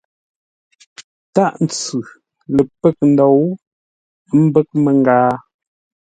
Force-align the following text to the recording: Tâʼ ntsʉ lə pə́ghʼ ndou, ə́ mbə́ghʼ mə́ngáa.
Tâʼ 1.33 1.53
ntsʉ 1.63 1.99
lə 2.53 2.61
pə́ghʼ 2.79 3.01
ndou, 3.11 3.39
ə́ 4.29 4.37
mbə́ghʼ 4.45 4.73
mə́ngáa. 4.83 5.31